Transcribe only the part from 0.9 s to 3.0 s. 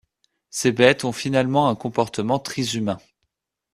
ont finalement un comportement très humain.